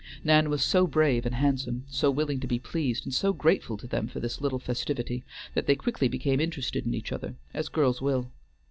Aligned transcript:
Nan 0.23 0.49
was 0.49 0.63
so 0.63 0.87
brave 0.87 1.27
and 1.27 1.35
handsome, 1.35 1.85
so 1.87 2.09
willing 2.09 2.39
to 2.39 2.47
be 2.47 2.57
pleased, 2.57 3.05
and 3.05 3.13
so 3.13 3.33
grateful 3.33 3.77
to 3.77 3.85
them 3.85 4.07
for 4.07 4.19
this 4.19 4.41
little 4.41 4.57
festivity, 4.57 5.23
that 5.53 5.67
they 5.67 5.75
quickly 5.75 6.07
became 6.07 6.39
interested 6.39 6.87
in 6.87 6.95
each 6.95 7.11
other, 7.11 7.35
as 7.53 7.69
girls 7.69 8.01
will. 8.01 8.31